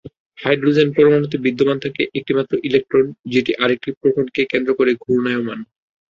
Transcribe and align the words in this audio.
Hydrogen 0.37 0.87
পরমাণুতে 0.95 1.37
বিদ্যমান 1.37 1.77
থাকে 1.79 2.01
একটিমাত্র 2.15 2.53
ইলেকট্রোন, 2.63 3.05
যেটি 3.25 3.51
আরেকটি 3.55 3.89
প্রোটনকে 3.99 4.41
কেন্দ্র 4.51 4.71
করে 4.73 4.91
ঘুর্ণায়মাণ। 5.03 5.59